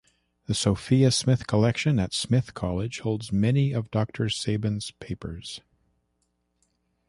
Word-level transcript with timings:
The 0.47 0.55
Sophia 0.55 1.11
Smith 1.11 1.45
Collection 1.45 1.99
at 1.99 2.11
Smith 2.11 2.55
College 2.55 3.01
holds 3.01 3.31
many 3.31 3.71
of 3.71 3.91
Doctor 3.91 4.29
Sabin's 4.29 4.89
papers. 4.99 5.61